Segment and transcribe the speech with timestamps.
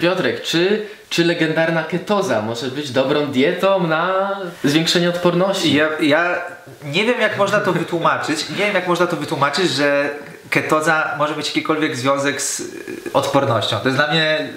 [0.00, 4.30] Piotrek, czy, czy legendarna ketoza może być dobrą dietą na
[4.64, 5.74] zwiększenie odporności?
[5.74, 6.42] Ja, ja
[6.84, 10.10] nie wiem jak można to wytłumaczyć, nie wiem jak można to wytłumaczyć, że
[10.50, 12.64] ketoza może mieć jakikolwiek związek z y,
[13.12, 13.76] odpornością.
[13.78, 14.48] To jest dla mnie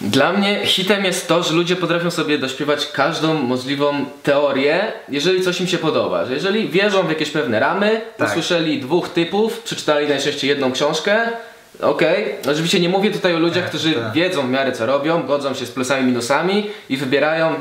[0.00, 5.60] Dla mnie hitem jest to, że ludzie potrafią sobie dośpiewać każdą możliwą teorię, jeżeli coś
[5.60, 6.24] im się podoba.
[6.24, 8.28] Że jeżeli wierzą w jakieś pewne ramy, Tak.
[8.28, 11.18] usłyszeli dwóch typów, przeczytali najczęściej jedną książkę,
[11.82, 12.34] okej.
[12.50, 14.12] Oczywiście nie mówię tutaj o ludziach, Tak, którzy tak.
[14.12, 17.54] wiedzą w miarę co robią, godzą się z plusami, minusami i wybierają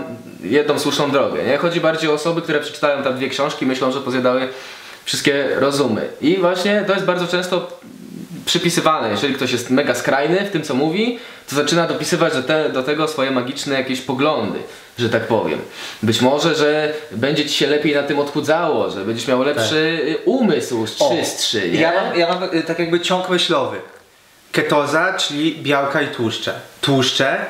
[0.43, 1.43] jedną słuszną drogę.
[1.43, 1.57] Nie?
[1.57, 4.47] Chodzi bardziej o osoby, które przeczytają tam dwie książki, myślą, że pozjadały
[5.05, 6.09] wszystkie rozumy.
[6.21, 7.79] I właśnie to jest bardzo często
[8.45, 9.09] przypisywane.
[9.09, 12.83] Jeżeli ktoś jest mega skrajny w tym, co mówi, to zaczyna dopisywać do, te, do
[12.83, 14.59] tego swoje magiczne jakieś poglądy,
[14.99, 15.59] że tak powiem.
[16.03, 20.17] Być może, że będzie ci się lepiej na tym odchudzało, że będziesz miał lepszy y,
[20.25, 21.79] umysł, O, czystszy, nie?
[21.79, 23.77] Ja mam, ja mam y, tak jakby ciąg myślowy.
[24.51, 26.53] Ketoza, czyli białka i tłuszcze.
[26.81, 27.45] Tłuszcze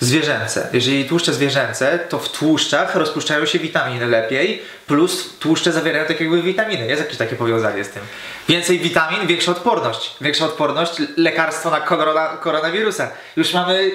[0.00, 0.68] zwierzęce.
[0.72, 6.42] Jeżeli tłuszcze zwierzęce, to w tłuszczach rozpuszczają się witaminy lepiej, plus tłuszcze zawierają tak jakby
[6.42, 6.86] witaminy.
[6.86, 8.02] Jest jakieś takie powiązanie z tym.
[8.48, 10.16] Więcej witamin, większa odporność.
[10.20, 13.10] Większa odporność, lekarstwo na korona, koronawirusa.
[13.36, 13.90] Już mamy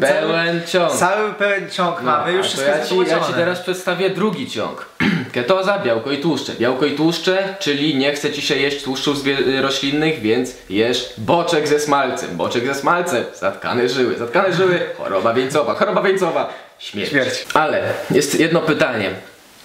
[0.00, 0.92] Pełen ciąg.
[0.92, 4.86] Cały, pełen ciąg No, mamy, już wszystko ja ci, ja ci teraz przedstawię drugi ciąg.
[5.32, 6.52] Ketoza, białko i tłuszcze.
[6.60, 9.24] Białko i tłuszcze, czyli nie chce ci się jeść tłuszczów
[9.60, 12.36] roślinnych, więc jesz boczek ze smalcem.
[12.36, 14.14] Boczek ze smalcem, zatkane żyły.
[14.18, 17.10] Zatkane żyły, choroba wieńcowa, choroba wieńcowa, śmierć.
[17.10, 17.46] Śmierć.
[17.54, 19.10] Ale jest jedno pytanie.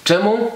[0.03, 0.51] Czemu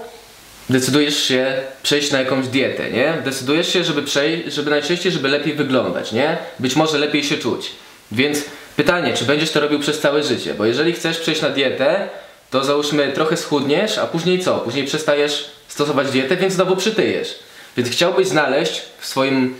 [0.70, 3.14] decydujesz się przejść na jakąś dietę, nie?
[3.24, 6.36] Decydujesz się, żeby przejść, żeby najczęściej, żeby lepiej wyglądać, nie?
[6.58, 7.70] Być może lepiej się czuć.
[8.12, 8.44] Więc
[8.76, 10.54] pytanie, czy będziesz to robił przez całe życie?
[10.54, 12.08] Bo jeżeli chcesz przejść na dietę,
[12.56, 14.54] to załóżmy trochę schudniesz, a później co?
[14.58, 17.38] Później przestajesz stosować dietę, więc znowu przytyjesz.
[17.76, 19.54] Więc chciałbyś znaleźć w swoim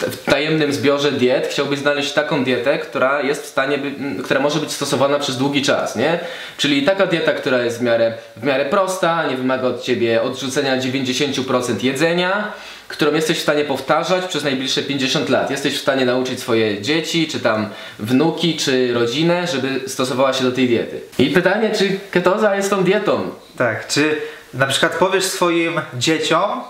[0.00, 3.78] w tajemnym zbiorze diet, chciałbyś znaleźć taką dietę, która jest w stanie,
[4.24, 6.18] która może być stosowana przez długi czas, nie?
[6.56, 10.78] Czyli taka dieta, która jest w miarę, w miarę prosta, nie wymaga od ciebie odrzucenia
[10.78, 12.52] 90% jedzenia,
[12.88, 15.50] którą jesteś w stanie powtarzać przez najbliższe 50 lat.
[15.50, 20.52] Jesteś w stanie nauczyć swoje dzieci, czy tam wnuki, czy rodzinę, żeby stosowała się do
[20.52, 21.00] tej diety.
[21.18, 23.30] I pytanie, czy ketoza jest tą dietą?
[23.56, 24.20] Tak, czy
[24.54, 26.62] na przykład powiesz swoim dzieciom,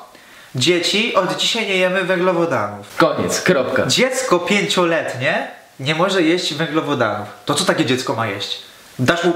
[0.55, 2.97] dzieci, od dzisiaj nie jemy węglowodanów.
[2.97, 3.87] Koniec, kropka.
[3.87, 5.49] Dziecko pięcioletnie
[5.81, 7.29] nie może jeść węglowodanów.
[7.45, 8.59] To co takie dziecko ma jeść?
[8.99, 9.33] Dasz mu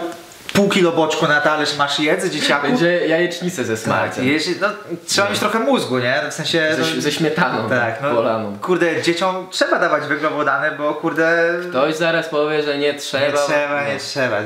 [0.52, 2.66] pół kilo boczku na talerz, masz jedz, dzieciaku?
[2.66, 4.24] Będzie jajecznicę ze Tak, smalcem.
[4.28, 4.68] jeśli, no,
[5.06, 6.22] trzeba mieć trochę mózgu, nie?
[6.30, 6.68] W sensie...
[6.76, 8.58] Ze, no, ze śmietaną tak, no, polaną.
[8.62, 11.54] kurde, dzieciom trzeba dawać węglowodany, bo kurde...
[11.70, 13.26] Ktoś zaraz powie, że nie trzeba.
[13.26, 13.98] nie trzeba, nie No.
[14.00, 14.36] trzeba.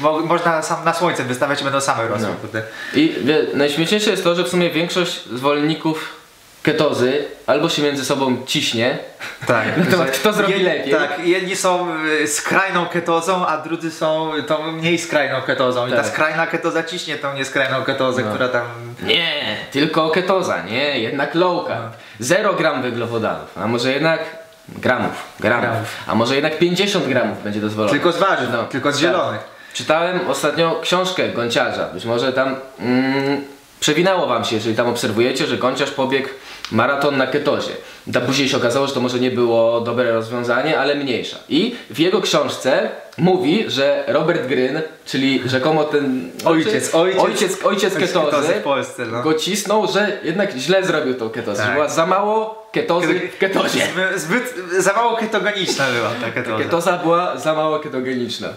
[0.00, 2.34] Mo, można sam na słońce wystawiać będą same rosły, No.
[2.40, 2.62] kurde.
[2.94, 6.23] I wie, najśmieszniejsze jest to, że w sumie większość zwolenników
[6.64, 8.98] ketozy albo się między sobą ciśnie,
[9.46, 9.64] Tak.
[9.78, 10.92] Na temat że kto zrobi jedni- lepiej.
[10.94, 11.88] Tak, jedni są
[12.22, 15.86] y, skrajną ketozą, a drudzy są tą mniej skrajną ketozą.
[15.86, 16.06] I ta Tak.
[16.06, 18.30] skrajna ketoza ciśnie tą nieskrajną ketozę, No.
[18.30, 18.62] która tam...
[19.02, 21.92] nie, tylko ketoza, nie, jednak low carb.
[22.20, 24.20] Zero gram węglowodanów, a może jednak
[24.68, 25.88] gramów, gramów, Gramów.
[26.06, 27.92] a może jednak 50 gramów będzie dozwolone.
[27.92, 29.00] Tylko z warzyw, No, tylko z tak.
[29.02, 29.40] zielonych.
[29.74, 31.84] Czytałem ostatnio książkę Gonciarza.
[31.84, 33.44] Być może tam mm,
[33.80, 36.28] przewinęło wam się, jeżeli tam obserwujecie, że Gonciarz pobiegł
[36.72, 37.72] maraton na ketozie.
[38.12, 41.36] Tam później się okazało, że to może nie było dobre rozwiązanie, ale mniejsza.
[41.48, 42.88] I w jego książce
[43.18, 49.06] mówi, że Robert Gryn, czyli rzekomo ten Ojciec, ojciec- ojciec, ojciec ketozy, ketozy w Polsce,
[49.06, 49.22] no.
[49.22, 51.66] go cisnął, że jednak źle zrobił tą ketozę, Tak.
[51.68, 53.86] że była za mało ketozy w ketozie.
[54.16, 56.64] Zbyt, zbyt za mało ketogeniczna była ta ketoza.
[56.64, 58.48] Ketoza była za mało ketogeniczna.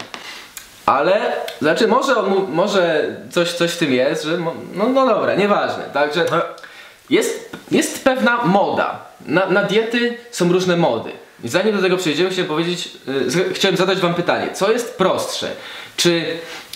[0.86, 4.54] Ale, znaczy może, on, może coś, coś w tym jest, że no,
[4.94, 5.84] no dobra, nieważne.
[5.92, 6.36] Także No,
[7.10, 8.98] jest, jest pewna moda.
[9.26, 11.10] Na, na diety są różne mody.
[11.44, 14.98] I zanim do tego przejdziemy, chciałem powiedzieć, y, z- chciałem zadać wam pytanie, co jest
[14.98, 15.50] prostsze?
[15.96, 16.24] Czy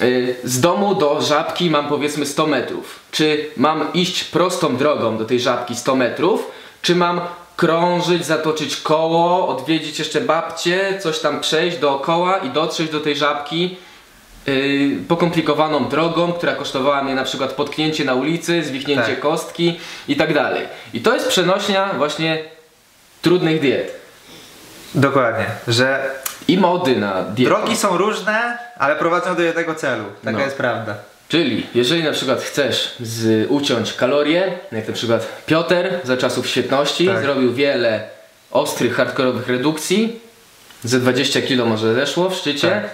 [0.01, 3.01] y, z domu do żabki mam powiedzmy 100 metrów?
[3.11, 6.51] Czy mam iść prostą drogą do tej żabki 100 metrów?
[6.83, 7.21] Czy mam
[7.57, 13.77] krążyć, zatoczyć koło, odwiedzić jeszcze babcię, coś tam przejść dookoła i dotrzeć do tej żabki
[14.47, 19.21] yy, pokomplikowaną drogą, która kosztowała mnie na przykład potknięcie na ulicy, zwichnięcie Tak.
[19.21, 20.67] kostki i tak dalej.
[20.95, 22.39] I to jest przenośnia właśnie
[23.23, 23.95] trudnych diet.
[24.95, 26.11] dokładnie, że
[26.49, 27.51] I mody na dietę.
[27.51, 30.05] drogi są różne, ale prowadzą do jednego celu.
[30.25, 30.45] Taka No.
[30.45, 30.95] jest prawda.
[31.29, 35.75] Czyli jeżeli na przykład chcesz z, uciąć kalorie, jak na przykład Piotr
[36.05, 37.23] za czasów świetności Tak.
[37.23, 38.03] zrobił wiele
[38.51, 40.21] ostrych, hardkorowych redukcji,
[40.85, 42.69] ze 20 kg może zeszło w szczycie.
[42.71, 42.91] Tak.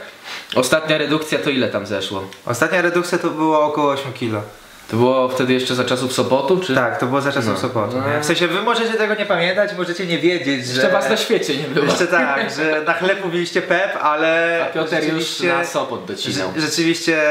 [0.55, 2.25] Ostatnia redukcja to ile tam zeszło?
[2.47, 4.43] Ostatnia redukcja to było około 8 kilo.
[4.88, 6.75] To było wtedy jeszcze za czasów Sopotu, czy?
[6.75, 7.58] Tak, to było za czasów No.
[7.58, 7.96] Sopotu.
[8.00, 8.08] No.
[8.14, 8.20] Nie?
[8.20, 10.73] W sensie wy możecie tego nie pamiętać, możecie nie wiedzieć, że...
[10.73, 11.87] Jeszcze was na świecie nie było.
[11.87, 14.61] Jeszcze tak, że na chleb mówiliście Pep, ale...
[14.70, 16.49] A Piotr już na Sopot docinał.
[16.56, 17.23] Rze- Rzeczywiście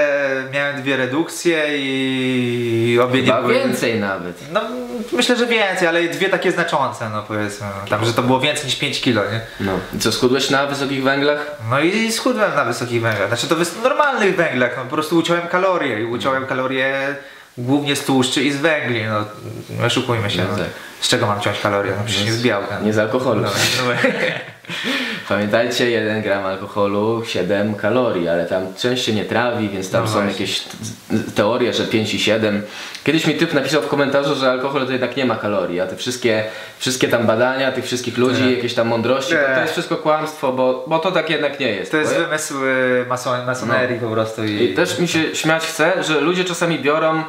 [0.54, 3.54] miałem dwie redukcje i obie nie Chyba były...
[3.54, 4.52] więcej nawet.
[4.52, 4.62] No
[5.12, 7.68] myślę, że więcej, ale dwie takie znaczące, no powiedzmy.
[7.82, 7.90] no.
[7.90, 9.42] Tam, że to było więcej niż 5 kilo, nie?
[9.60, 9.72] No.
[9.96, 11.52] I co, schudłeś na wysokich węglach?
[11.70, 13.28] No i schudłem na wysokich węglach.
[13.28, 17.16] Znaczy to w normalnych węglach, no po prostu uciąłem kalorie i uciąłem kalorie
[17.58, 19.26] głównie z tłuszczy i z węgli, no
[19.80, 20.38] nie oszukujmy się.
[20.44, 20.68] No No tak.
[21.02, 21.92] Z czego mam ciąć kalorie?
[21.98, 22.80] No przecież nie z białka.
[22.80, 23.42] Nie z alkoholu.
[23.42, 23.94] No, no,
[25.30, 30.08] Pamiętajcie, 1 gram alkoholu, 7 kalorii, ale tam część się nie trawi, więc tam No
[30.08, 30.32] są właśnie.
[30.32, 30.64] jakieś
[31.36, 32.62] teorie, że 5 i 7.
[33.04, 35.96] Kiedyś mi typ napisał w komentarzu, że alkohol to jednak nie ma kalorii, a te
[35.96, 36.44] wszystkie,
[36.80, 38.52] wszystkie tam badania tych wszystkich ludzi, Nie.
[38.54, 41.92] jakieś tam mądrości, to, to jest wszystko kłamstwo, bo, bo to tak jednak nie jest.
[41.92, 44.64] To jest wymysł y, mason, masonerii po prostu i...
[44.64, 47.24] I też mi się śmiać chce, że ludzie czasami biorą,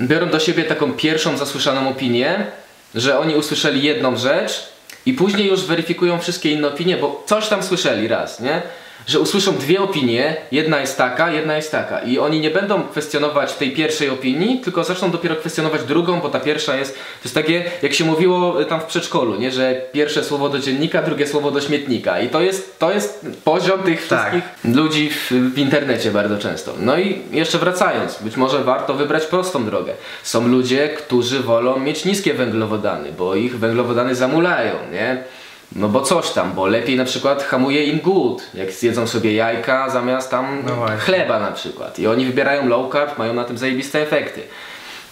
[0.00, 2.46] biorą do siebie taką pierwszą zasłyszaną opinię,
[2.94, 4.68] że oni usłyszeli jedną rzecz
[5.06, 8.62] i później już weryfikują wszystkie inne opinie, bo coś tam słyszeli raz, nie?
[9.06, 13.52] Że usłyszą dwie opinie, jedna jest taka, jedna jest taka i oni nie będą kwestionować
[13.54, 17.64] tej pierwszej opinii, tylko zaczną dopiero kwestionować drugą, bo ta pierwsza jest, to jest takie,
[17.82, 19.50] jak się mówiło tam w przedszkolu, nie?
[19.50, 23.82] Że pierwsze słowo do dziennika, drugie słowo do śmietnika i to jest, to jest poziom
[23.82, 24.20] tych Tak.
[24.20, 26.74] wszystkich ludzi w, w internecie bardzo często.
[26.78, 29.92] No i jeszcze wracając, być może warto wybrać prostą drogę.
[30.22, 35.24] Są ludzie, którzy wolą mieć niskie węglowodany, bo ich węglowodany zamulają, nie?
[35.72, 39.90] No bo coś tam, bo lepiej na przykład hamuje im głód, jak zjedzą sobie jajka
[39.90, 41.98] zamiast tam No chleba na przykład.
[41.98, 44.42] I oni wybierają low carb, mają na tym zajebiste efekty.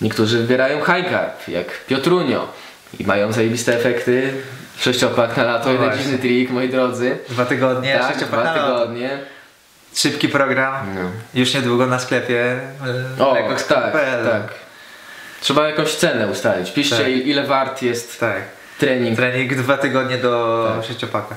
[0.00, 2.48] Niektórzy wybierają high carb, jak Piotrunio.
[2.98, 4.32] I mają zajebiste efekty.
[4.78, 7.18] Sześciopak na lato, No jeden dziwny trik, moi drodzy.
[7.28, 9.18] Dwa tygodnie, tak, sześciopak dwa tygodnie.
[9.94, 10.74] Szybki program.
[10.94, 11.00] No.
[11.34, 12.60] Już niedługo na sklepie.
[13.18, 13.92] y, O, tak,
[14.30, 14.42] tak.
[15.40, 16.70] Trzeba jakąś cenę ustalić.
[16.70, 17.06] Piszcie Tak.
[17.06, 18.42] il- ile wart jest Tak.
[18.78, 19.16] Trening.
[19.16, 20.84] Trening dwa tygodnie do Tak.
[20.86, 21.34] sześciopaka.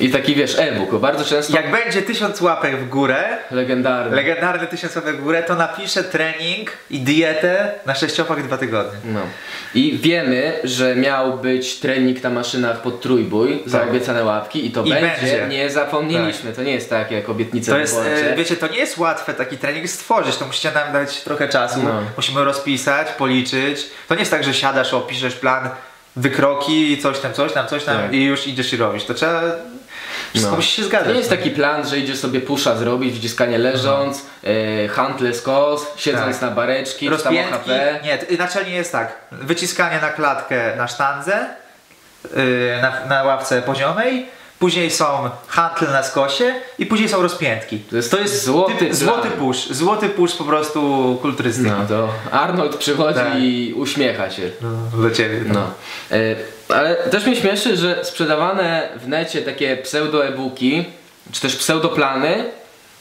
[0.00, 4.16] I taki wiesz, e-book, bo bardzo często Jak będzie tysiąc łapek w górę, legendarny.
[4.16, 8.98] legendarny tysiąc łapek w górę, to napiszę trening i dietę na sześciopak dwa tygodnie.
[9.04, 9.20] No.
[9.74, 13.88] I wiemy, że miał być trening na maszynach pod trójbój za Tak.
[13.90, 15.06] obiecane łapki i to I będzie.
[15.08, 15.46] będzie.
[15.48, 16.52] Nie zapomnieliśmy.
[16.52, 19.58] To nie jest tak jak obietnice To jest, e, wiecie, to nie jest łatwe taki
[19.58, 22.02] trening stworzyć, to musicie nam dać trochę czasu, No.
[22.16, 23.86] musimy rozpisać, policzyć.
[24.08, 25.68] To nie jest tak, że siadasz, opiszesz plan,
[26.18, 28.12] wykroki, coś tam, coś tam, coś tam Tak.
[28.12, 29.04] i już idziesz i robisz.
[29.04, 29.42] To trzeba,
[30.30, 30.56] wszystko No.
[30.56, 31.08] musi się To zgadzać.
[31.12, 34.22] nie jest taki plan, że idziesz sobie pusza zrobić, wciskanie leżąc,
[34.90, 36.50] hantle skos, siedząc Tak.
[36.50, 38.00] na bareczki, czy tam Rozpiętki, OHP.
[38.30, 41.46] nie, naczelnie jest tak, wyciskanie na klatkę na sztandze,
[42.36, 44.26] yy, na, na ławce poziomej,
[44.58, 47.78] później są hantle na skosie i później są rozpiętki.
[48.10, 51.70] To jest złoty typ, złoty push, złoty push po prostu kulturystyki.
[51.70, 53.38] No to Arnold przychodzi Tak.
[53.38, 54.50] i uśmiecha się.
[54.60, 55.40] No, do ciebie.
[55.46, 55.70] No.
[56.10, 56.36] E,
[56.68, 60.84] ale też mnie śmieszy, że sprzedawane w necie takie pseudo e-booki,
[61.32, 62.44] czy też pseudoplany,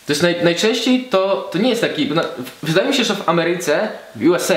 [0.05, 2.11] to jest naj, najczęściej to, to nie jest taki.
[2.11, 2.23] Na,
[2.63, 4.55] wydaje mi się, że w Ameryce, w USA,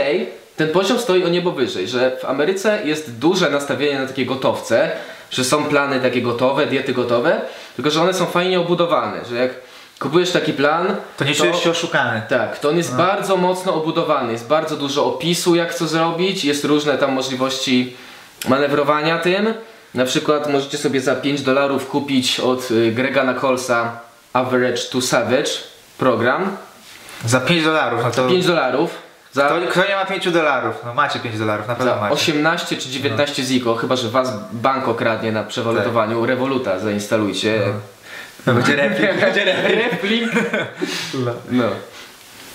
[0.57, 4.91] ten poziom stoi o niebo wyżej, że w Ameryce jest duże nastawienie na takie gotowce,
[5.31, 7.41] że są plany takie gotowe, diety gotowe,
[7.77, 9.51] tylko że one są fajnie obudowane, że jak
[9.99, 12.23] kupujesz taki plan, To nie czujesz się oszukany.
[12.29, 16.65] tak, to on jest bardzo mocno obudowany, jest bardzo dużo opisu jak co zrobić, jest
[16.65, 17.97] różne tam możliwości
[18.49, 19.55] manewrowania tym.
[19.95, 24.01] Na przykład możecie sobie za 5 dolarów kupić od y, Grega Nacolsa
[24.33, 25.51] Average to Savage
[25.99, 26.57] program.
[27.25, 28.29] Za 5 dolarów, no to...
[28.29, 30.77] 5 dolarów za, To, kto nie ma 5 dolarów?
[30.87, 32.15] No macie 5 dolarów, na pewno za macie.
[32.15, 37.61] 18 czy 19 ziko, chyba że was bank okradnie na przewalutowaniu, Revoluta zainstalujcie.
[38.47, 39.21] No, będzie replik.
[39.21, 39.77] będzie replik.
[39.93, 40.31] Replik.
[41.51, 41.65] No.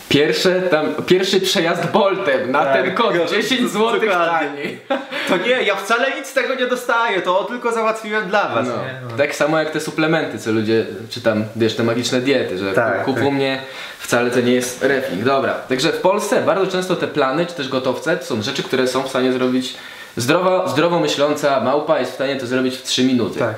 [0.10, 4.80] Pierwsze, tam, pierwszy przejazd Boltem na Tak, ten kod go- 10 zł taniej.
[5.28, 8.68] To nie, ja wcale nic z tego nie dostaję, to tylko załatwiłem dla was.
[8.68, 8.74] No.
[9.12, 9.18] No.
[9.18, 13.04] Tak samo jak te suplementy, co ludzie, czy tam, wiesz, te magiczne diety, że Tak,
[13.06, 13.34] kup u tak.
[13.34, 13.62] mnie
[14.00, 15.24] wcale to nie jest reflik.
[15.24, 18.88] Dobra, także w Polsce bardzo często te plany, czy też gotowce, to są rzeczy, które
[18.88, 19.74] są w stanie zrobić
[20.18, 23.40] zdrowo, zdrowo myśląca małpa jest w stanie to zrobić w 3 minuty.
[23.40, 23.54] Tak.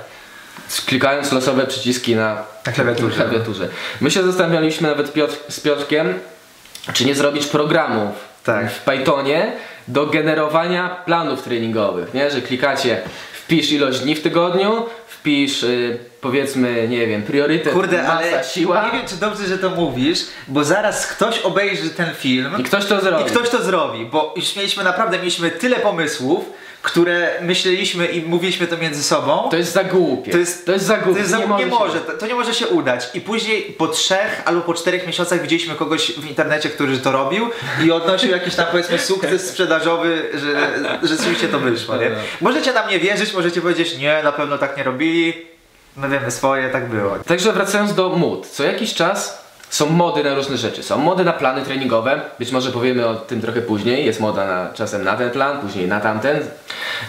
[0.85, 3.15] Klikając losowe przyciski na, Na klawiaturze.
[3.15, 3.67] klawiaturze.
[4.01, 6.13] My się zastanawialiśmy nawet Piotr, z Piotrkiem,
[6.93, 8.71] czy nie zrobić programów Tak.
[8.71, 9.51] w Pythonie
[9.87, 12.31] do generowania planów treningowych, nie?
[12.31, 13.01] Że klikacie
[13.33, 18.85] wpisz ilość dni w tygodniu, wpisz y, powiedzmy, nie wiem, priorytet, Kurde, masa, ale siła
[18.85, 22.85] nie wiem czy dobrze, że to mówisz, bo zaraz ktoś obejrzy ten film i ktoś
[22.85, 23.23] to zrobi.
[23.23, 26.45] i ktoś to zrobi, bo już mieliśmy naprawdę, mieliśmy tyle pomysłów,
[26.81, 29.47] które myśleliśmy i mówiliśmy to między sobą.
[29.51, 30.31] To jest za głupie.
[30.31, 31.13] To jest, to jest za głupie.
[31.13, 33.09] To jest za, nie, może się- to, to nie może się udać.
[33.13, 37.49] I później po trzech albo po czterech miesiącach widzieliśmy kogoś w internecie, który to robił
[37.85, 41.97] i odnosił jakiś tam powiedzmy sukces sprzedażowy, że, że rzeczywiście to wyszło.
[41.97, 42.11] Nie?
[42.41, 45.33] Możecie nam nie wierzyć, możecie powiedzieć, nie, na pewno tak nie robili.
[45.97, 47.17] My wiemy swoje, tak było.
[47.27, 48.47] Także wracając do mód.
[48.47, 50.83] Co jakiś czas są mody na różne rzeczy.
[50.83, 52.21] Są mody na plany treningowe.
[52.39, 54.05] Być może powiemy o tym trochę później.
[54.05, 56.39] Jest moda na, czasem na ten plan, później na tamten.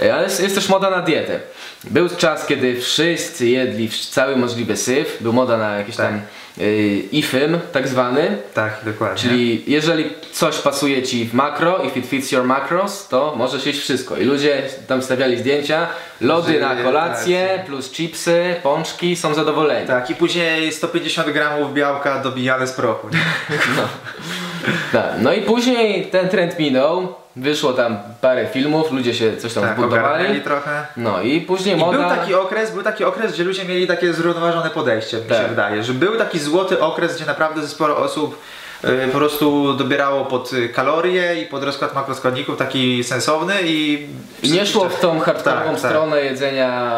[0.03, 1.41] E, Ale jest, jest też moda na dietę.
[1.85, 5.17] Był czas, kiedy wszyscy jedli cały możliwy syf.
[5.21, 6.07] Był moda na jakiś Tak.
[6.07, 6.21] tam
[6.61, 8.39] y, IFIM tak zwany.
[8.55, 9.19] Tak, dokładnie.
[9.23, 13.81] Czyli jeżeli coś pasuje ci w makro, if it fits your macros, to możesz jeść
[13.81, 14.17] wszystko.
[14.17, 15.87] I ludzie tam stawiali zdjęcia,
[16.21, 17.67] lody Że- na kolację, tak.
[17.67, 19.87] plus chipsy, pączki, są zadowoleni.
[19.87, 23.09] Tak, i później 150 gramów białka dobijane z prochu.
[23.09, 23.19] Nie?
[24.93, 25.05] Tak.
[25.21, 29.79] No i później ten trend minął, wyszło tam parę filmów, ludzie się coś tam Tak,
[29.79, 30.41] zbudowali.
[30.41, 30.87] trochę.
[30.97, 31.99] No i później I moda...
[31.99, 35.39] był taki okres, był taki okres, gdzie ludzie mieli takie zrównoważone podejście, mi Tak.
[35.43, 38.39] się wydaje, że był taki złoty okres, gdzie naprawdę sporo osób
[38.85, 44.07] y, po prostu dobierało pod kalorie i pod rozkład makroskładników taki sensowny i
[44.43, 45.91] I nie szło w tą hardkorową Tak, tak.
[45.91, 46.93] stronę jedzenia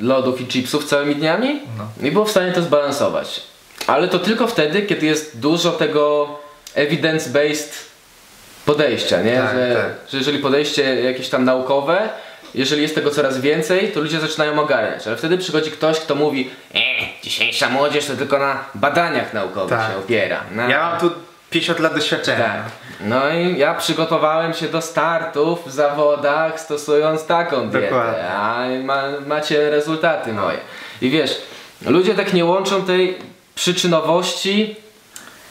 [0.00, 2.08] lodów i chipsów całymi dniami No.
[2.08, 3.42] i było w stanie to zbalansować.
[3.86, 6.28] Ale to tylko wtedy, kiedy jest dużo tego
[6.76, 7.72] evidence-based
[8.66, 9.36] podejścia, nie?
[9.36, 10.10] Tak, że, tak.
[10.10, 12.08] że jeżeli podejście jakieś tam naukowe,
[12.54, 15.06] jeżeli jest tego coraz więcej, to ludzie zaczynają ogarniać.
[15.06, 16.78] Ale wtedy przychodzi ktoś, kto mówi e,
[17.22, 19.92] dzisiejsza młodzież to tylko na badaniach naukowych Tak.
[19.92, 20.40] się opiera.
[20.68, 21.10] Ja mam tu
[21.50, 22.44] 50 lat doświadczenia.
[22.44, 22.62] Tak.
[23.00, 28.28] No i ja przygotowałem się do startów w zawodach stosując taką dietę, Dokładnie.
[28.28, 30.58] a ma, macie rezultaty moje.
[31.02, 31.40] I wiesz,
[31.86, 33.18] ludzie tak nie łączą tej
[33.54, 34.76] przyczynowości,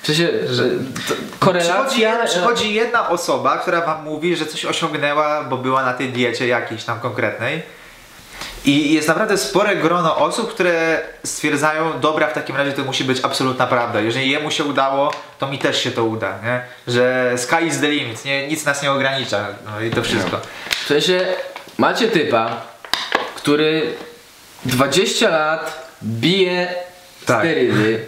[0.04, 0.64] w sensie, że
[1.40, 1.84] korelacja...
[1.86, 6.48] Przychodzi, przychodzi jedna osoba, która wam mówi, że coś osiągnęła, bo była na tej diecie
[6.48, 7.62] jakiejś tam konkretnej.
[8.66, 13.24] I jest naprawdę spore grono osób, które stwierdzają, dobra, w takim razie to musi być
[13.24, 14.02] absolutna prawda.
[14.02, 16.62] Jeżeli jemu się udało, to mi też się to uda, nie?
[16.94, 18.48] Że sky is the limit, nie?
[18.48, 19.48] nic nas nie ogranicza.
[19.66, 20.40] No i to wszystko.
[20.70, 21.26] W sensie,
[21.78, 22.62] macie typa,
[23.36, 23.94] który
[24.66, 26.68] 20 lat bije
[27.26, 27.40] Tak.
[27.40, 28.08] sterydy,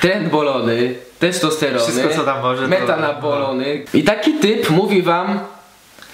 [0.00, 3.84] trendbolony, testosterony, Wszystko, co tam może, to- metanabolony.
[3.94, 5.40] I taki typ mówi wam,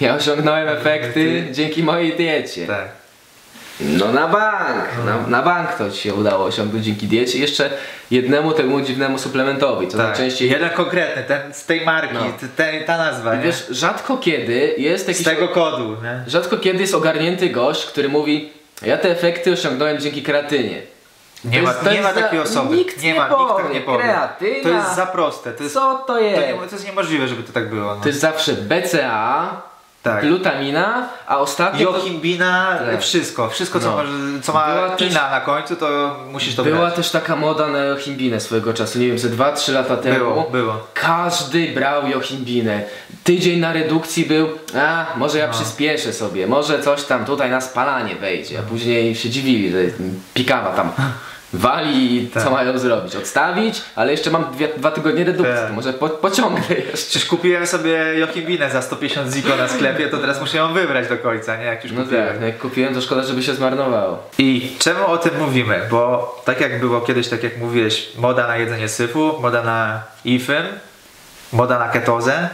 [0.00, 1.52] ja osiągnąłem efekty Efekty.
[1.52, 2.66] dzięki mojej diecie.
[2.66, 2.88] Tak.
[3.80, 7.38] No na bank, na, na bank to ci się udało osiągnąć dzięki diecie.
[7.38, 7.70] Jeszcze
[8.10, 10.06] jednemu temu dziwnemu suplementowi, co tak.
[10.06, 10.50] najczęściej...
[10.50, 12.20] Jeden konkretny, ten z tej marki, No.
[12.56, 13.42] te, ta nazwa, nie?
[13.42, 15.24] Wiesz, rzadko kiedy jest z jakiś...
[15.24, 16.24] tego kodu, nie?
[16.26, 18.52] Rzadko kiedy jest ogarnięty gość, który mówi
[18.82, 20.82] ja te efekty osiągnąłem dzięki kreatynie.
[21.44, 22.76] Nie To ma, to nie ma takiej osoby.
[22.76, 23.74] nikt nie nie ma, nikt tak powie.
[23.74, 23.98] nie powie.
[24.02, 24.62] Kreatyna.
[24.62, 25.52] To jest za proste.
[25.52, 26.40] To jest, Co to to, jest?
[26.40, 27.94] nie, to jest niemożliwe, żeby to tak było.
[27.94, 28.00] No.
[28.00, 29.46] To jest zawsze BCA,
[30.04, 30.20] Tak.
[30.26, 33.00] glutamina, a ostatnio to Jochimbina, Tak.
[33.02, 33.48] wszystko.
[33.48, 33.96] Wszystko, co, No.
[33.96, 36.94] może, co ma Była też- na końcu, to musisz to była brać.
[36.94, 40.18] też taka moda na jochimbinę swojego czasu, nie wiem, ze 2-3 lata temu.
[40.18, 40.86] Było, było.
[40.94, 42.82] Każdy brał jochimbinę.
[43.24, 45.44] Tydzień na redukcji był, a może No.
[45.44, 49.78] ja przyspieszę sobie, może coś tam tutaj na spalanie wejdzie, a później się dziwili, że
[50.34, 50.92] pikawa tam
[51.54, 52.52] wali i co Tak.
[52.52, 53.16] mają zrobić?
[53.16, 53.82] Odstawić?
[53.96, 55.72] Ale jeszcze mam dwie, dwa tygodnie redukcji, Tak.
[55.72, 56.92] może po, pociągnę jeszcze.
[56.96, 61.18] Przecież kupiłem sobie Jochimbinę za 150 ziko na sklepie, to teraz muszę ją wybrać do
[61.18, 61.64] końca, nie?
[61.64, 62.26] Jak już No kupiłem.
[62.28, 64.30] tak, no jak kupiłem to szkoda, żeby się zmarnowało.
[64.38, 65.80] I czemu o tym mówimy?
[65.90, 70.64] Bo tak jak było kiedyś, tak jak mówiłeś, moda na jedzenie syfu, moda na IFIM,
[71.52, 72.48] moda na ketozę,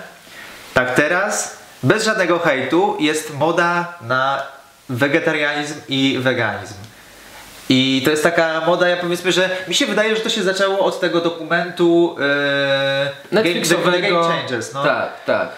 [0.74, 4.42] tak teraz, bez żadnego hejtu, jest moda na
[4.88, 6.74] wegetarianizm i weganizm.
[7.72, 10.78] I to jest taka moda, ja powiedzmy, że mi się wydaje, że to się zaczęło
[10.78, 12.16] od tego dokumentu
[13.32, 13.90] Netflixowego.
[13.90, 14.72] Game, The Game Changers.
[14.74, 14.82] No.
[14.84, 15.48] Tak, tak.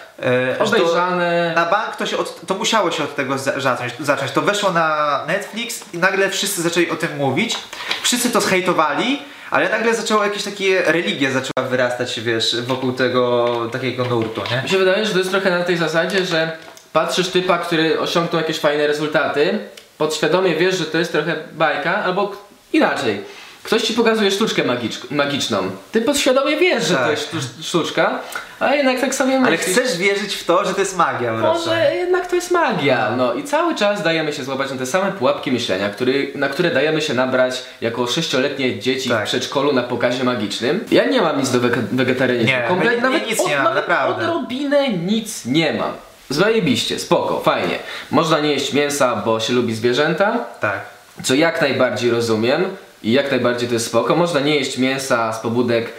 [0.59, 1.53] To- Obejrzane.
[1.57, 4.31] na bank to, się od, to musiało się od tego za- zacząć, zacząć.
[4.33, 7.57] To weszło na Netflix i nagle wszyscy zaczęli o tym mówić.
[8.03, 14.05] Wszyscy to zhejtowali, ale nagle zaczęło jakieś takie religie zaczęła wyrastać, wiesz, wokół tego takiego
[14.05, 14.63] nurtu, nie?
[14.63, 16.53] Mi się wydaje, że to jest trochę na tej zasadzie, że
[16.93, 19.59] patrzysz typa, który osiągnął jakieś fajne rezultaty,
[19.99, 22.33] podświadomie wiesz, że to jest trochę bajka, albo
[22.73, 23.21] inaczej.
[23.63, 25.59] Ktoś ci pokazuje sztuczkę magicz- magiczną.
[25.93, 27.05] Ty podświadomie wiesz, że Tak.
[27.05, 28.19] to jest sztu- sztuczka,
[28.61, 29.77] a jednak tak sobie Ale myślisz.
[29.77, 31.33] chcesz wierzyć w to, że to jest magia.
[31.33, 33.11] Może jednak to jest magia.
[33.17, 36.71] No i cały czas dajemy się złapać na te same pułapki myślenia, który, na które
[36.71, 39.21] dajemy się nabrać jako sześcioletnie dzieci Tak.
[39.21, 40.85] w przedszkolu na pokazie magicznym.
[40.91, 42.53] Ja nie mam nic do wege- wegetarianizmu.
[42.57, 44.25] Nie, Kompletnie, nawet nic nie mam, nawet naprawdę.
[44.31, 45.93] Odrobinę nic nie mam.
[46.33, 47.79] Zajebiście, spoko, fajnie.
[48.11, 50.81] Można nie jeść mięsa, bo się lubi zwierzęta, Tak.
[51.23, 52.65] co jak najbardziej rozumiem
[53.03, 54.17] i jak najbardziej to jest spoko.
[54.17, 55.93] Można nie jeść mięsa z pobudek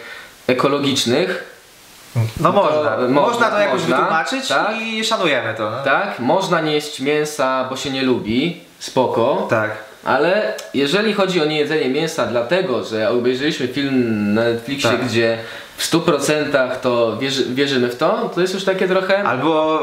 [0.46, 1.50] ekologicznych,
[2.40, 2.96] No To można.
[2.96, 4.80] można, Można to jakoś można, wytłumaczyć tak.
[4.82, 5.70] i szanujemy to.
[5.70, 5.76] No?
[5.84, 9.46] Tak, można nie jeść mięsa, bo się nie lubi, spoko.
[9.50, 9.70] Tak.
[10.04, 15.04] Ale jeżeli chodzi o niejedzenie mięsa, dlatego że obejrzeliśmy film na Netflixie, Tak.
[15.06, 15.38] gdzie
[15.76, 19.22] w 100% to wierzy, wierzymy w to, to jest już takie trochę.
[19.24, 19.80] Albo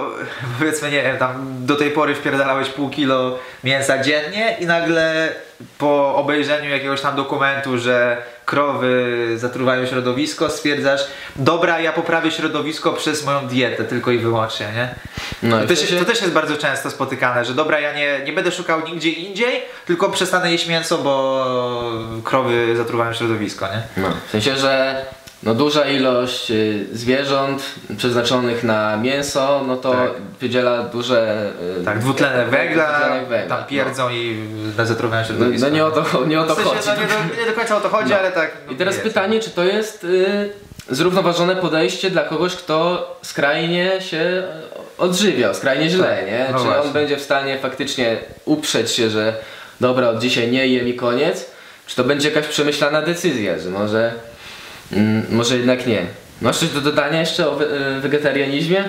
[0.60, 5.30] powiedzmy, nie wiem, tam do tej pory wpierdalałeś pół kilo mięsa dziennie i nagle
[5.78, 11.02] po obejrzeniu jakiegoś tam dokumentu, że krowy zatruwają środowisko, stwierdzasz,
[11.36, 14.96] dobra, ja poprawię środowisko przez moją dietę tylko i wyłącznie, nie?
[15.44, 18.52] No, To też, to też jest bardzo często spotykane, że dobra, ja nie, nie będę
[18.52, 21.46] szukał nigdzie indziej, tylko przestanę jeść mięso, bo
[22.24, 24.04] krowy zatruwają środowisko, nie?
[24.04, 25.06] No, w sensie, że
[25.44, 27.64] no, duża ilość y, zwierząt
[27.98, 30.12] przeznaczonych na mięso, no to Tak.
[30.40, 31.50] wydziela duże.
[31.82, 34.46] y, Tak, dwutlenek węgla, węgla, tam pierdzą i
[34.78, 35.68] zatruwają No, środowisko.
[35.70, 36.88] no nie o to, nie o to W sensie, chodzi.
[36.88, 36.94] no,
[37.24, 38.18] nie, do, nie do końca o to chodzi, No.
[38.20, 38.52] ale tak.
[38.68, 39.04] no, I teraz jest.
[39.08, 40.50] pytanie, czy to jest y,
[40.90, 44.44] zrównoważone podejście dla kogoś, kto skrajnie się
[44.98, 46.48] odżywia, skrajnie źle, Tak, nie?
[46.52, 46.82] no czy właśnie.
[46.84, 49.34] on będzie w stanie faktycznie uprzeć się, że
[49.80, 51.46] dobra, od dzisiaj nie jem i koniec?
[51.88, 54.14] Czy to będzie jakaś przemyślana decyzja, że może,
[54.94, 56.06] mm, może jednak nie?
[56.42, 57.66] Masz coś do dodania jeszcze o we,
[57.98, 58.84] y, wegetarianizmie?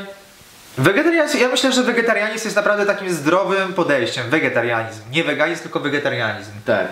[0.79, 4.31] Wegetarianizm, ja myślę, że wegetarianizm jest naprawdę takim zdrowym podejściem.
[4.31, 5.01] Wegetarianizm.
[5.11, 6.51] Nie weganizm, tylko wegetarianizm.
[6.65, 6.89] Tak.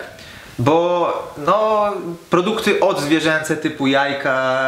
[0.61, 1.91] Bo no,
[2.29, 4.61] produkty odzwierzęce typu jajka,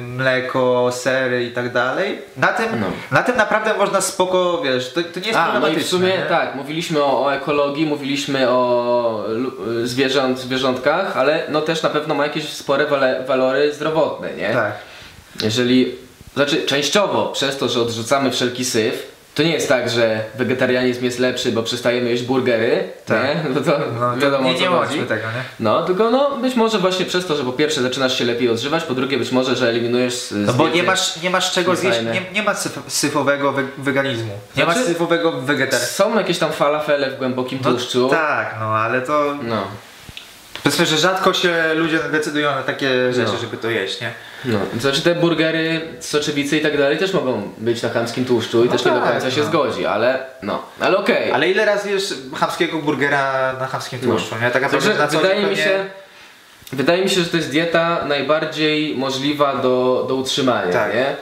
[0.00, 2.86] mleko, sery i tak dalej, na tym, No.
[3.10, 5.84] na tym naprawdę można spoko, wiesz, to, to nie jest A, no problematyczne.
[5.84, 6.26] w sumie nie?
[6.28, 9.24] tak, mówiliśmy o, o ekologii, mówiliśmy o
[9.84, 14.52] zwierząt, zwierzątkach, ale no też na pewno ma jakieś spore wale, walory zdrowotne, nie?
[14.52, 14.72] Tak.
[15.42, 15.94] Jeżeli,
[16.34, 21.18] znaczy częściowo przez to, że odrzucamy wszelki syf, to nie jest tak, że wegetarianizm jest
[21.18, 23.22] lepszy, bo przestajemy jeść burgery, Tak.
[23.24, 23.50] nie?
[23.54, 25.42] No to No, wiadomo nie, o co nie łączmy tego, nie?
[25.60, 28.84] No, tylko no być może właśnie przez to, że po pierwsze zaczynasz się lepiej odżywać,
[28.84, 31.98] po drugie być może, że eliminujesz z, No bo nie masz, nie masz czego zjeść,
[32.02, 34.32] nie, nie ma syf, syfowego we, weganizmu.
[34.56, 35.92] Nie Znaczy- ma syfowego wegetaryzmu.
[35.92, 38.08] Są jakieś tam falafele w głębokim tłuszczu.
[38.08, 39.62] tak, no ale to No.
[40.66, 43.38] Powiedzmy, że rzadko się ludzie decydują na takie rzeczy, No.
[43.38, 44.10] żeby to jeść, nie?
[44.44, 48.66] No, znaczy te burgery, soczewice i tak dalej też mogą być na chamskim tłuszczu i
[48.66, 49.46] No też nie do tak, końca się no.
[49.46, 51.32] zgodzi, ale no, ale okej.
[51.32, 54.50] Ale ile razy jesz chamskiego burgera na chamskim tłuszczu, nie?
[54.50, 55.84] Tak naprawdę Także na co wydaje mi się,
[56.72, 60.94] wydaje mi się, że to jest dieta najbardziej możliwa do, do utrzymania, Tak.
[60.94, 61.16] nie?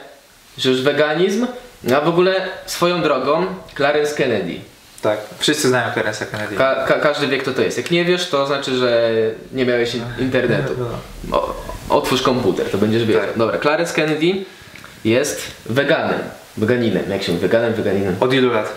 [0.57, 1.47] Że już weganizm,
[1.97, 4.59] a w ogóle swoją drogą Clarence Kennedy.
[5.05, 6.55] Tak, wszyscy znają Clarence'a Kennedy.
[6.55, 7.77] Ka ka każdy wie kto to jest.
[7.77, 9.11] Jak nie wiesz, to znaczy, że
[9.53, 10.73] nie miałeś in- internetu.
[11.29, 11.37] No.
[11.37, 11.55] O,
[11.89, 13.21] otwórz komputer, to będziesz wiedział.
[13.21, 13.37] Tak.
[13.37, 14.45] Dobra, Clarence Kennedy
[15.05, 16.19] jest weganem.
[16.57, 17.41] Weganinem, jak się mówi?
[17.41, 18.15] Weganem, weganinem.
[18.19, 18.71] Od ilu lat?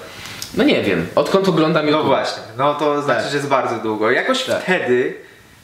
[0.55, 2.07] No nie wiem, odkąd oglądam No YouTube.
[2.07, 3.31] właśnie, no to znaczy, Tak.
[3.31, 4.11] że jest bardzo długo.
[4.11, 4.63] Jakoś Tak.
[4.63, 5.15] wtedy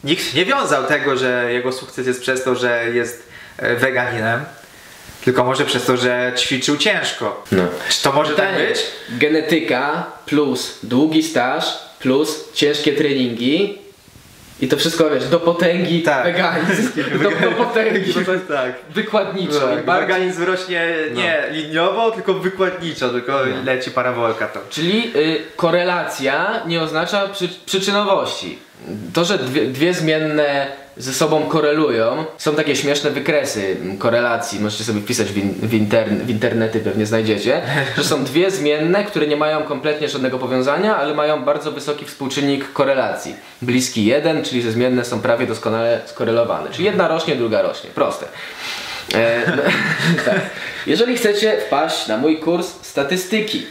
[0.05, 4.41] nikt nie wiązał tego, że jego sukces jest przez to, że jest e, weganinem,
[5.25, 7.45] tylko może przez to, że ćwiczył ciężko.
[7.53, 7.63] No.
[7.89, 8.79] Czy to może tak Pytanie, być?
[9.09, 13.79] Genetyka plus długi staż plus ciężkie treningi
[14.61, 16.25] i to wszystko wiesz, do potęgi Tak.
[16.25, 16.89] weganizm.
[17.23, 18.73] Do, do potęgi, to jest tak.
[18.91, 19.61] wykładniczo.
[19.61, 24.63] Tak, bardzo- Organizm rośnie nie liniowo, tylko wykładniczo, tylko leci parabolka tam.
[24.71, 28.59] Czyli y, korelacja nie oznacza przy, przyczynowości.
[29.13, 35.01] To, że dwie, dwie zmienne ze sobą korelują, są takie śmieszne wykresy korelacji, możecie sobie
[35.01, 35.69] wpisać w, in, w,
[36.27, 37.63] w internety, pewnie znajdziecie,
[37.97, 42.73] że są dwie zmienne, które nie mają kompletnie żadnego powiązania, ale mają bardzo wysoki współczynnik
[42.73, 43.37] korelacji.
[43.63, 46.71] Bliski jeden, czyli że zmienne są prawie doskonale skorelowane.
[46.71, 47.91] Czyli jedna rośnie, druga rośnie.
[47.91, 48.27] Proste.
[49.15, 49.63] E, no,
[50.27, 50.41] tak.
[50.87, 53.67] Jeżeli chcecie wpaść na mój kurs statystyki,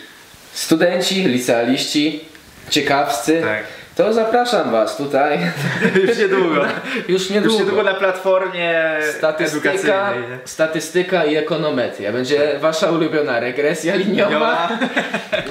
[0.54, 2.26] studenci, licealiści,
[2.70, 3.83] ciekawscy, Tak.
[3.95, 5.39] To zapraszam Was tutaj
[6.08, 6.62] Już niedługo.
[7.08, 7.60] już Już niedługo.
[7.60, 8.84] niedługo na platformie
[9.17, 10.13] Statystyka,
[10.45, 12.12] statystyka i ekonometria.
[12.12, 14.69] Będzie Wasza ulubiona regresja liniowa.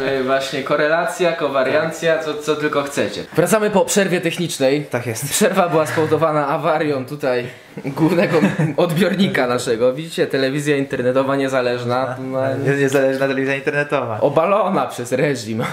[0.06, 3.24] E, Właśnie korelacja, kowariancja, co, co tylko chcecie.
[3.36, 4.84] Wracamy po przerwie technicznej.
[4.90, 5.30] Tak jest.
[5.30, 7.46] Przerwa była spowodowana awarią tutaj
[7.84, 8.40] głównego
[8.76, 9.92] odbiornika naszego.
[9.94, 12.16] Widzicie, telewizja internetowa niezależna.
[12.20, 14.20] no, Nie- Niezależna telewizja internetowa.
[14.20, 15.64] obalona przez reżim.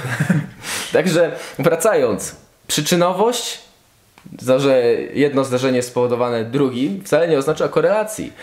[0.93, 2.35] Także wracając,
[2.69, 3.59] przyczynowość,
[4.45, 4.81] to, że
[5.13, 8.33] jedno zdarzenie spowodowane drugim, wcale nie oznacza korelacji,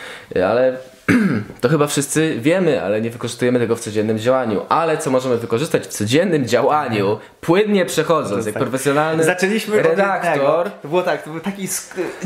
[0.46, 0.76] ale
[1.60, 4.66] to chyba wszyscy wiemy, ale nie wykorzystujemy tego w codziennym działaniu.
[4.68, 8.62] Ale co możemy wykorzystać w codziennym działaniu, płynnie przechodząc, jak tak.
[8.62, 10.66] profesjonalny Zaczęliśmy redaktor.
[10.66, 10.82] od.
[10.82, 11.68] To było tak, to był taki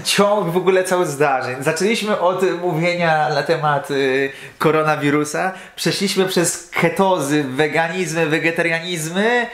[0.04, 1.56] ciąg w ogóle całych zdarzeń.
[1.60, 9.46] Zaczęliśmy od mówienia na temat y, koronawirusa, przeszliśmy przez ketozy, weganizmy, wegetarianizmy,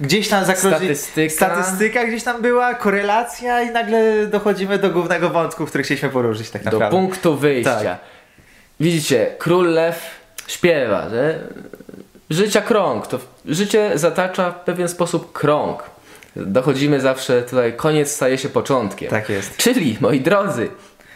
[0.00, 0.76] gdzieś tam zakroczy...
[0.76, 1.34] Statystyka.
[1.34, 6.64] statystyka gdzieś tam była, korelacja i nagle dochodzimy do głównego wątku, który chcieliśmy poruszyć tak
[6.64, 6.90] Do naprawdę.
[6.90, 7.80] punktu wyjścia.
[7.80, 7.98] Tak.
[8.80, 10.10] widzicie, król lew
[10.46, 11.38] śpiewa, że
[12.30, 15.82] życia krąg, to życie zatacza w pewien sposób krąg.
[16.36, 19.10] Dochodzimy zawsze tutaj, koniec staje się początkiem.
[19.10, 19.56] Tak jest.
[19.56, 20.68] Czyli, moi drodzy,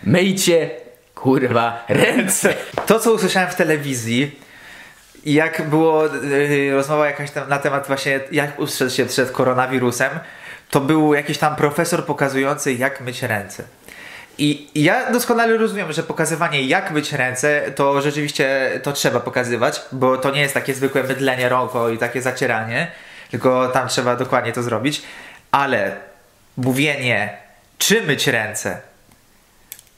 [0.03, 0.71] myjcie
[1.15, 2.55] kurwa ręce.
[2.87, 4.41] To, co usłyszałem w telewizji,
[5.25, 10.11] i jak było yy, rozmowa jakaś tam na temat właśnie, jak ustrzec się przed koronawirusem,
[10.71, 13.63] to był jakiś tam profesor pokazujący, jak myć ręce.
[14.39, 20.17] I ja doskonale rozumiem, że pokazywanie jak myć ręce, to rzeczywiście to trzeba pokazywać, bo
[20.17, 22.91] to nie jest takie zwykłe mydlenie rąk o, i takie zacieranie,
[23.31, 25.03] tylko tam trzeba dokładnie to zrobić.
[25.51, 25.97] Ale
[26.57, 27.37] mówienie,
[27.79, 28.81] czy myć ręce,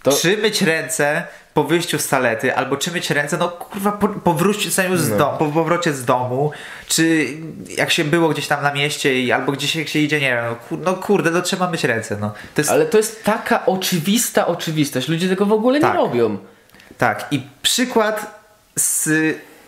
[0.02, 1.22] To- czy myć ręce
[1.56, 5.16] po wyjściu z talety, albo czy myć ręce, no kurwa, po, po wróceniu z No.
[5.18, 6.50] domu, po powrocie z domu,
[6.88, 7.26] czy
[7.76, 10.44] jak się było gdzieś tam na mieście, i, albo gdzieś jak się idzie, nie wiem,
[10.50, 12.32] no, kur, no kurde, no trzeba myć ręce, no.
[12.54, 15.08] To jest, Ale to jest taka oczywista oczywistość.
[15.08, 15.92] Ludzie tego w ogóle Tak.
[15.92, 16.38] nie robią.
[16.98, 18.40] tak, i przykład
[18.78, 19.08] z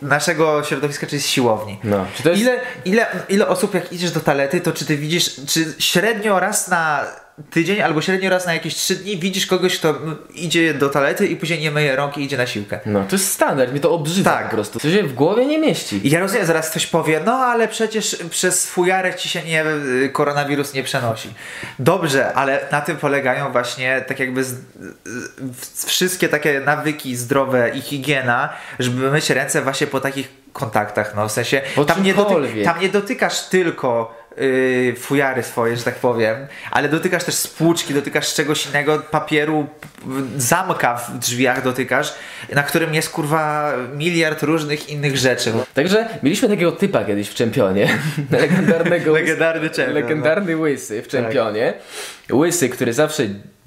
[0.02, 1.78] naszego środowiska, czyli z siłowni.
[1.84, 2.06] No.
[2.22, 2.40] Czy jest...
[2.42, 6.68] Ile, ile, ile osób jak idziesz do talety, to czy ty widzisz, czy średnio raz
[6.68, 7.04] na
[7.50, 9.94] tydzień, albo średnio raz na jakieś trzy dni widzisz kogoś, kto
[10.34, 12.80] idzie do talety i później nie myje rąk i idzie na siłkę.
[12.86, 14.44] No, to jest standard, mnie to obrzydza Tak.
[14.44, 14.80] po prostu.
[14.80, 16.06] To się w głowie nie mieści.
[16.06, 19.64] I ja rozumiem, zaraz ktoś powie, no ale przecież przez fujarę ci się nie,
[20.04, 21.34] y, koronawirus nie przenosi.
[21.78, 24.54] Dobrze, ale na tym polegają właśnie tak jakby z,
[25.62, 28.48] z, wszystkie takie nawyki zdrowe i higiena,
[28.78, 32.88] żeby myć ręce właśnie po takich kontaktach, no w sensie tam nie, doty, tam nie
[32.88, 36.36] dotykasz tylko y, fujary swoje, że tak powiem,
[36.70, 39.66] ale dotykasz też spłuczki, dotykasz czegoś innego, papieru,
[40.36, 42.14] zamka w drzwiach dotykasz,
[42.54, 45.52] na którym jest kurwa miliard różnych innych rzeczy.
[45.74, 47.98] Także mieliśmy takiego typa kiedyś w czempionie.
[48.30, 51.74] Legendarnego Legendarny czempion, Legendarny łysy w czempionie.
[52.32, 53.22] Łysy, który zawsze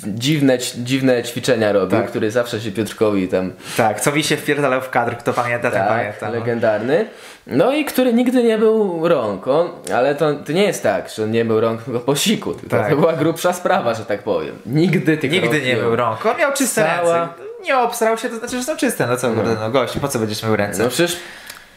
[0.08, 2.08] dziwne, dziwne ćwiczenia robił, Tak.
[2.10, 5.80] który zawsze się Piotrkowi tam Tak, co mi się wpierdalał w kadr, kto pamięta, ten
[5.80, 6.28] tak, pamięta.
[6.28, 6.34] no.
[6.34, 7.06] legendarny.
[7.48, 9.48] No i który nigdy nie był rąk.
[9.48, 12.54] On, ale to, to nie jest tak, że on nie był rąk tylko po siku,
[12.54, 12.90] tylko Tak.
[12.90, 14.56] to była grubsza sprawa, że tak powiem.
[14.66, 16.26] Nigdy tych Nigdy nie był rąk.
[16.26, 17.34] On miał czyste Cała- ręce.
[17.64, 19.08] Nie obsrał się, to znaczy, że są czyste.
[19.08, 20.84] No co, kurde, no gość, po co będziesz miał ręce?
[20.84, 21.18] No przecież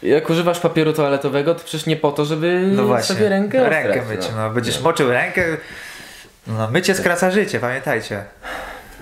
[0.02, 4.08] jak używasz papieru toaletowego, to przecież nie po to, żeby No sobie rękę rękę ostrać,
[4.08, 4.42] myć, no.
[4.42, 4.50] no.
[4.50, 5.44] Będziesz moczył rękę.
[6.46, 8.24] No, mycie skraca życie, pamiętajcie.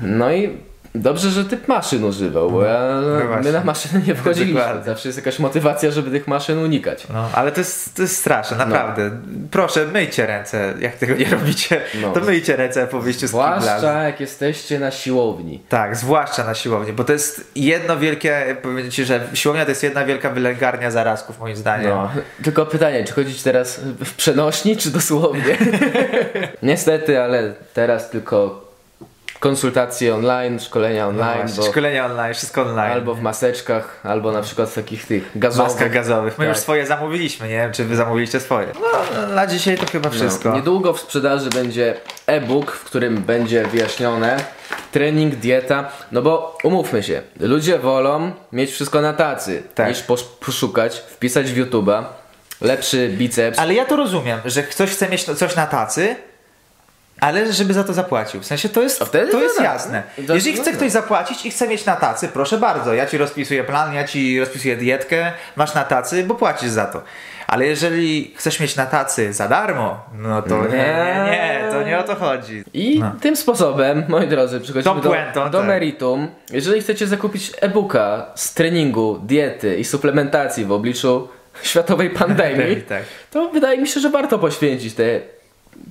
[0.00, 0.58] No i
[0.94, 2.88] dobrze, że typ maszyn używał, bo ja,
[3.28, 4.60] No my na maszyny nie wchodziliśmy.
[4.60, 4.84] Dokładnie.
[4.84, 7.06] Zawsze jest jakaś motywacja, żeby tych maszyn unikać.
[7.12, 9.10] No, ale to jest, to jest straszne, naprawdę.
[9.50, 12.12] Proszę, myjcie ręce, jak tego nie robicie, No.
[12.12, 13.30] to myjcie ręce po wyjściu z.
[13.30, 15.62] Zwłaszcza jak jesteście na siłowni.
[15.68, 19.82] Tak, zwłaszcza na siłowni, bo to jest jedno wielkie, powiem ci, że siłownia to jest
[19.82, 21.90] jedna wielka wylęgarnia zarazków, moim zdaniem.
[21.90, 22.10] No,
[22.44, 25.56] tylko pytanie, czy chodzić teraz w przenośni, czy dosłownie?
[26.62, 28.61] Niestety, ale teraz tylko
[29.42, 32.92] konsultacje online, szkolenia No online, właśnie, bo Szkolenia online, wszystko online.
[32.92, 35.72] albo w maseczkach, albo na przykład w takich tych gazowych.
[35.72, 36.38] maskach gazowych.
[36.38, 36.54] My Tak.
[36.54, 38.66] już swoje zamówiliśmy, nie wiem czy wy zamówiliście swoje.
[38.80, 40.48] No, na dzisiaj to chyba wszystko.
[40.48, 41.94] No, niedługo w sprzedaży będzie
[42.26, 44.36] e-book, w którym będzie wyjaśnione
[44.92, 49.88] trening, dieta, no bo umówmy się, ludzie wolą mieć wszystko na tacy, Tak.
[49.88, 52.02] niż posz- poszukać, wpisać w YouTube'a
[52.60, 53.58] lepszy biceps.
[53.58, 56.16] Ale ja to rozumiem, że ktoś chce mieć no- coś na tacy,
[57.22, 58.40] ale żeby za to zapłacił.
[58.40, 58.98] W sensie to jest,
[59.32, 60.02] to jest jasne.
[60.28, 63.94] Jeżeli chce ktoś zapłacić i chce mieć na tacy, proszę bardzo, ja ci rozpisuję plan,
[63.94, 67.02] ja ci rozpisuję dietkę, masz na tacy, bo płacisz za to.
[67.46, 71.98] Ale jeżeli chcesz mieć na tacy za darmo, no to nie, nie, nie, to nie
[71.98, 72.64] o to chodzi.
[72.74, 73.12] I No.
[73.20, 75.66] tym sposobem, moi drodzy, przechodzimy do, puentą, do tak.
[75.66, 76.28] meritum.
[76.50, 81.28] Jeżeli chcecie zakupić e-booka z treningu, diety i suplementacji w obliczu
[81.62, 83.02] światowej pandemii, Tak.
[83.30, 85.20] to wydaje mi się, że warto poświęcić te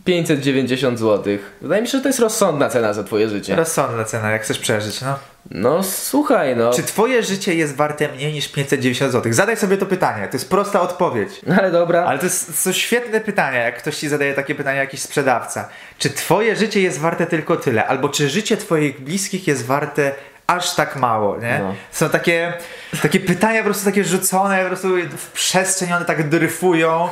[0.06, 1.38] 590 zł.
[1.62, 3.56] Wydaje mi się, że to jest rozsądna cena za twoje życie.
[3.56, 5.20] Rozsądna cena, jak chcesz przeżyć, no.
[5.52, 6.74] No słuchaj, no.
[6.74, 9.34] Czy twoje życie jest warte mniej niż 590 zł?
[9.34, 11.30] Zadaj sobie to pytanie, to jest prosta odpowiedź.
[11.60, 12.04] Ale dobra.
[12.04, 15.70] Ale to jest, są świetne pytania, jak ktoś ci zadaje takie pytanie, jakiś sprzedawca.
[15.98, 17.88] Czy twoje życie jest warte tylko tyle?
[17.88, 20.12] Albo czy życie twoich bliskich jest warte
[20.56, 21.60] aż tak mało, nie?
[21.60, 21.76] No.
[21.92, 22.54] Są takie,
[23.02, 24.88] takie pytania po prostu takie rzucone po prostu
[25.18, 27.10] w przestrzeń, one tak dryfują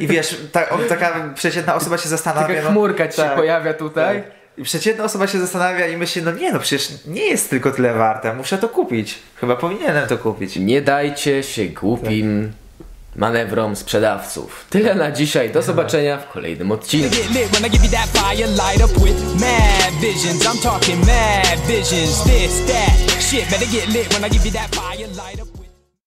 [0.00, 2.48] i wiesz, ta, o, taka przeciętna osoba się zastanawia.
[2.48, 4.22] Taka no, chmurka ci się tak, pojawia tutaj.
[4.22, 4.32] tak.
[4.58, 7.94] I przeciętna osoba się zastanawia i myśli, no nie no, przecież nie jest tylko tyle
[7.94, 9.18] warte, muszę to kupić.
[9.36, 10.56] Chyba powinienem to kupić.
[10.56, 12.52] Nie dajcie się głupim
[13.20, 14.66] manewrom sprzedawców.
[14.70, 15.52] Tyle na dzisiaj.
[15.52, 17.16] Do zobaczenia w kolejnym odcinku.